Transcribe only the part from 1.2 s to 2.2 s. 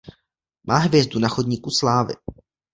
chodníku slávy.